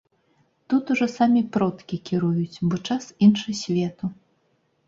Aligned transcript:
Тут 0.73 0.85
ужо 0.95 1.07
самі 1.17 1.43
продкі 1.57 1.99
кіруюць, 2.07 2.57
бо 2.73 2.81
час 2.91 3.05
іншасвету. 3.27 4.05